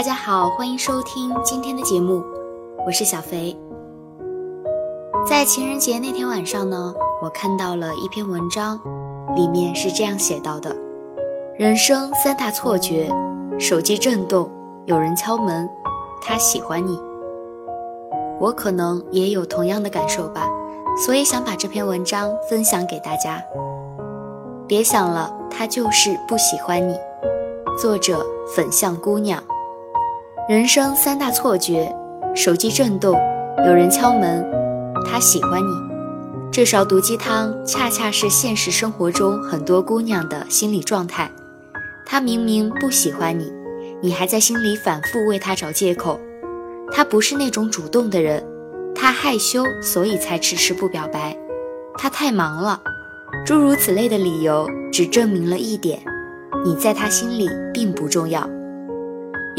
[0.00, 2.24] 大家好，欢迎收听今天的节目，
[2.86, 3.54] 我是小肥。
[5.26, 8.80] 在情人节那天晚上呢，我看到了一篇文章，
[9.36, 10.74] 里面是这样写到的：
[11.58, 13.10] 人生三大错觉，
[13.58, 14.50] 手机震动，
[14.86, 15.68] 有人敲门，
[16.22, 16.98] 他喜欢你。
[18.38, 20.48] 我可能也有同样的感受吧，
[21.04, 23.38] 所以想把这篇文章分享给大家。
[24.66, 26.98] 别想了，他就是不喜欢你。
[27.78, 28.24] 作者：
[28.56, 29.44] 粉象姑娘。
[30.50, 31.94] 人生三大错觉：
[32.34, 33.16] 手机震动，
[33.64, 34.44] 有人敲门，
[35.06, 35.72] 他喜欢你。
[36.50, 41.30] 这勺毒鸡汤恰恰是现实生活中很多姑娘的心理状态。
[42.04, 43.52] 他明明不喜欢你，
[44.02, 46.18] 你还在心里反复为他找借口。
[46.90, 48.44] 他不是那种主动的人，
[48.92, 51.36] 他害羞，所以才迟迟不表白。
[51.96, 52.82] 他太忙了，
[53.46, 56.00] 诸如此类的理由，只证明了一点：
[56.64, 58.50] 你在他心里并不重要。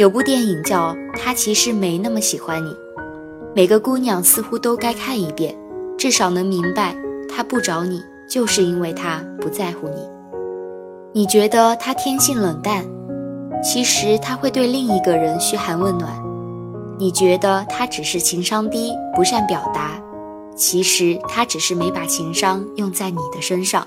[0.01, 2.71] 有部电影叫《他其实没那么喜欢你》，
[3.55, 5.55] 每个姑娘似乎都该看一遍，
[5.95, 6.97] 至少能明白
[7.29, 10.01] 他不找你就是因为他不在乎你。
[11.13, 12.83] 你觉得他天性冷淡，
[13.63, 16.11] 其实他会对另一个人嘘寒问暖。
[16.97, 20.01] 你觉得他只是情商低，不善表达，
[20.55, 23.85] 其实他只是没把情商用在你的身上。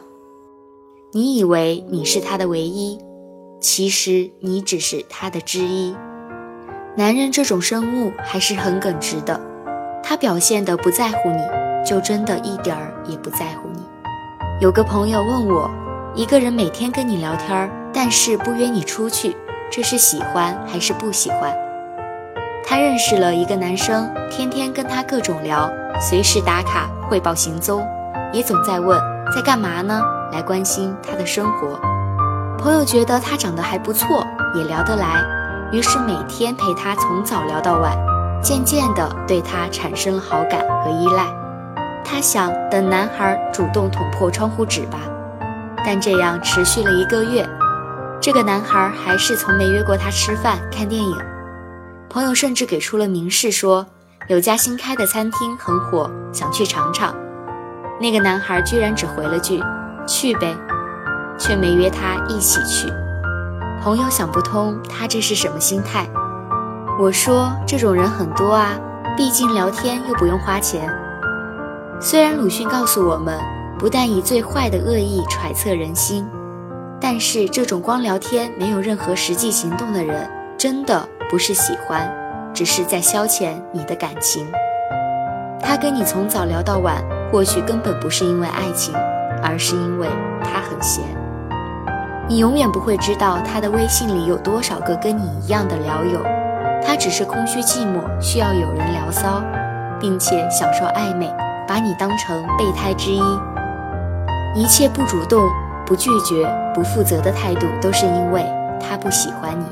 [1.10, 2.96] 你以为你是他的唯一。
[3.64, 5.96] 其实你只是他的之一。
[6.96, 9.40] 男人这种生物还是很耿直的，
[10.02, 11.40] 他表现的不在乎你，
[11.82, 13.80] 就真的一点儿也不在乎你。
[14.60, 15.70] 有个朋友问我，
[16.14, 19.34] 一个人每天跟你聊天，但是不约你出去，
[19.72, 21.50] 这是喜欢还是不喜欢？
[22.66, 27.82] 他认识了一个男生，天天跟他各种聊，随时打卡汇报行踪，
[28.30, 29.00] 也总在问
[29.34, 31.80] 在干嘛呢，来关心他的生活。
[32.64, 35.22] 朋友觉得他长得还不错，也聊得来，
[35.70, 37.94] 于是每天陪他从早聊到晚，
[38.42, 41.26] 渐渐的对他产生了好感和依赖。
[42.02, 44.98] 他想等男孩主动捅破窗户纸吧，
[45.84, 47.46] 但这样持续了一个月，
[48.18, 51.14] 这个男孩还是从没约过他吃饭看电影。
[52.08, 53.84] 朋友甚至给出了明示，说
[54.28, 57.14] 有家新开的餐厅很火，想去尝尝。
[58.00, 59.62] 那个男孩居然只回了句
[60.08, 60.56] ：“去呗。”
[61.38, 62.92] 却没约他一起去，
[63.82, 66.06] 朋友想不通他这是什么心态。
[66.98, 68.78] 我说这种人很多啊，
[69.16, 70.88] 毕竟聊天又不用花钱。
[72.00, 73.38] 虽然鲁迅告诉我们，
[73.78, 76.26] 不但以最坏的恶意揣测人心，
[77.00, 82.08] 但是这种光聊天没有任何实际行动的人，真的不是喜欢，
[82.54, 84.46] 只是在消遣你的感情。
[85.60, 87.02] 他跟你从早聊到晚，
[87.32, 88.94] 或许根本不是因为爱情，
[89.42, 90.06] 而是因为
[90.42, 91.02] 他很闲。
[92.26, 96.22] 你永远不会知道他的微信里有多少个跟你一样的聊友，
[96.82, 99.44] 他只是空虚寂寞，需要有人聊骚，
[100.00, 101.30] 并且享受暧昧，
[101.68, 103.20] 把你当成备胎之一。
[104.56, 105.50] 一切不主动、
[105.84, 108.42] 不拒绝、不负责的态度，都是因为
[108.80, 109.66] 他不喜欢你。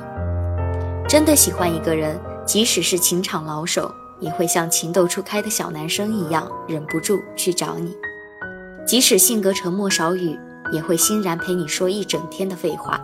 [1.09, 3.91] 真的喜欢一个人，即使是情场老手，
[4.21, 7.97] 也会像情窦初开的小男生一样，忍不住去找你。
[8.85, 10.39] 即使性格沉默少语。
[10.73, 13.01] 也会欣然陪你说一整天的废话。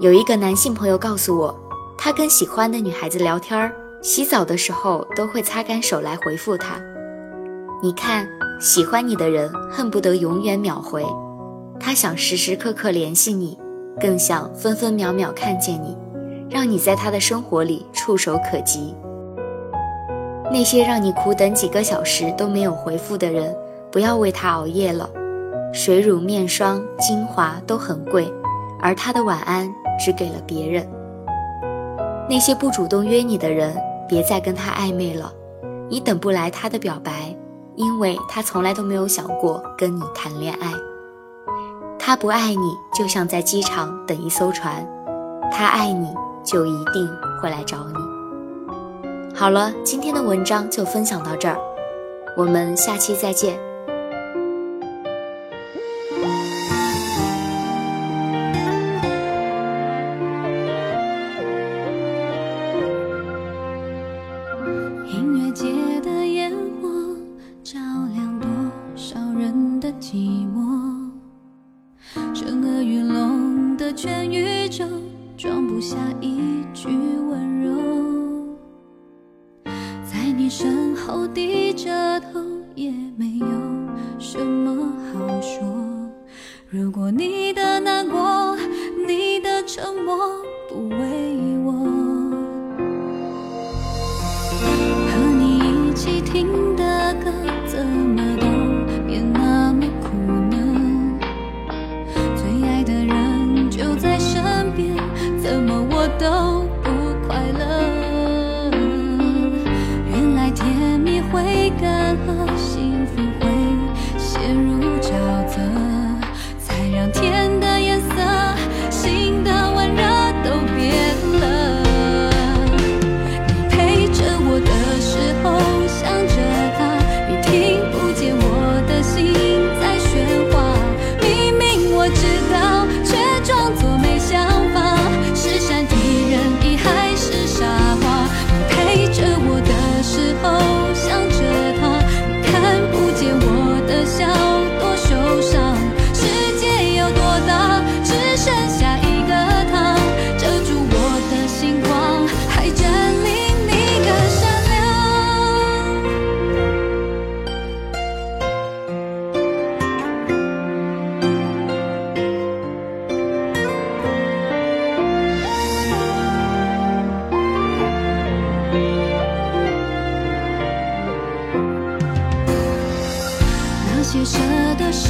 [0.00, 1.54] 有一个男性朋友告诉我，
[1.96, 6.80] 他跟喜欢的女孩子聊天儿，洗澡的时候都会擦干手来回复她。
[7.82, 8.28] 你看，
[8.60, 11.04] 喜欢你的人恨不得永远秒回，
[11.78, 13.58] 他想时时刻刻联系你，
[14.00, 15.96] 更想分分秒秒看见你，
[16.50, 18.94] 让你在他的生活里触手可及。
[20.52, 23.54] 那些让你苦等几个小时都没有回复的人，
[23.92, 25.08] 不要为他熬夜了。
[25.72, 28.32] 水乳、面霜、精华都很贵，
[28.80, 30.86] 而他的晚安只给了别人。
[32.28, 33.76] 那些不主动约你的人，
[34.08, 35.32] 别再跟他暧昧了，
[35.88, 37.36] 你等不来他的表白，
[37.76, 40.72] 因为他从来都没有想过跟你谈恋爱。
[41.98, 44.84] 他不爱你，就像在机场等一艘船；
[45.52, 46.12] 他爱你，
[46.42, 47.08] 就一定
[47.40, 49.34] 会来找你。
[49.34, 51.56] 好了，今天的文章就分享到这儿，
[52.36, 53.58] 我们下期再见。
[73.96, 74.86] 全宇宙
[75.36, 78.56] 装不下一句温柔，
[80.04, 82.40] 在你身后低着头
[82.74, 83.46] 也没有
[84.18, 85.62] 什么好说。
[86.70, 87.29] 如果你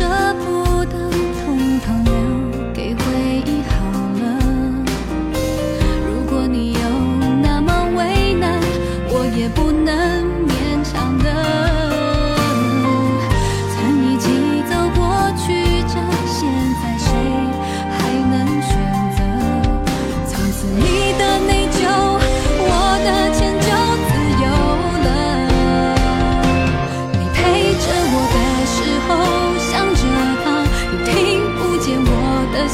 [0.00, 0.06] 舍
[0.36, 0.96] 不得，
[1.44, 2.12] 统统留
[2.72, 3.02] 给回
[3.44, 3.74] 忆好
[4.22, 4.22] 了。
[6.06, 6.80] 如果你有
[7.42, 8.58] 那么为难，
[9.10, 10.09] 我也不能。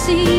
[0.07, 0.36] see.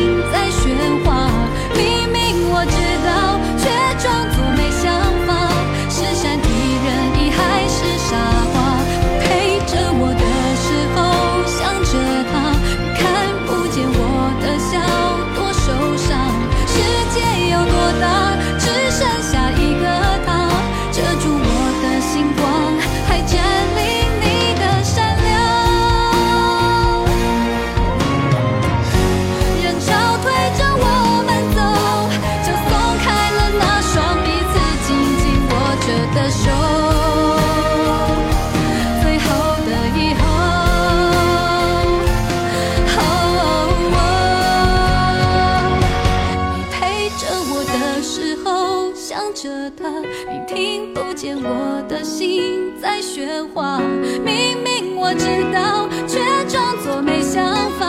[49.40, 53.78] 着他你听不见我的心在喧哗。
[54.24, 56.18] 明明我知道却
[56.48, 57.87] 装作没想法。